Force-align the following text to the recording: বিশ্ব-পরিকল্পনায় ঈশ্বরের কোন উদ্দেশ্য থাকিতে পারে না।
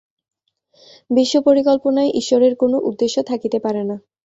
বিশ্ব-পরিকল্পনায় 1.09 2.11
ঈশ্বরের 2.13 2.53
কোন 2.55 2.73
উদ্দেশ্য 2.89 3.17
থাকিতে 3.23 3.57
পারে 3.59 3.81
না। 3.83 3.95